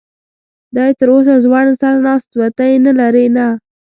دی 0.75 0.89
تراوسه 0.99 1.33
ځوړند 1.43 1.73
سر 1.81 1.95
ناست 2.05 2.29
و، 2.39 2.41
ته 2.57 2.63
یې 2.69 2.77
نه 2.85 2.91
لرې؟ 2.99 3.25
نه. 3.35 3.45